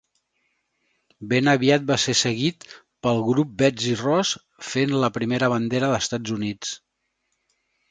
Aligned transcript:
Ben 1.33 1.49
aviat 1.51 1.85
va 1.91 1.97
ser 2.03 2.15
seguit 2.21 2.65
pel 3.07 3.21
grup 3.29 3.53
Betsy 3.61 3.93
Ross 4.01 4.33
fent 4.73 4.97
la 5.07 5.13
primera 5.21 5.53
bandera 5.57 5.93
d'Estats 5.95 6.37
Units. 6.41 6.75